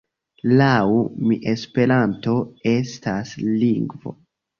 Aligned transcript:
Laŭ 0.59 0.85
mi 1.31 1.37
Esperanto 1.51 2.33
estas 2.71 3.35
lingvo. 3.51 4.15